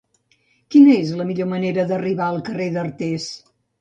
[0.75, 3.29] Quina és la millor manera d'arribar al carrer d'Artés?